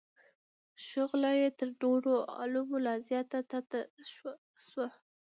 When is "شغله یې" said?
0.87-1.49